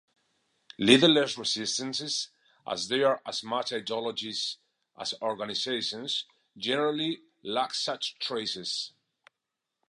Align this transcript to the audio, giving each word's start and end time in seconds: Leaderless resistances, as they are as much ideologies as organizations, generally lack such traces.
Leaderless 0.79 1.37
resistances, 1.37 2.29
as 2.65 2.87
they 2.87 3.03
are 3.03 3.21
as 3.23 3.43
much 3.43 3.71
ideologies 3.71 4.57
as 4.97 5.13
organizations, 5.21 6.25
generally 6.57 7.21
lack 7.43 7.75
such 7.75 8.17
traces. 8.17 8.93